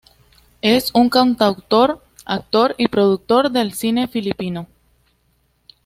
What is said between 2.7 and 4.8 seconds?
y productor de cine filipino.